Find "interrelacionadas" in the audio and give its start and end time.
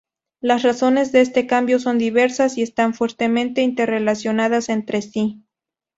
3.61-4.69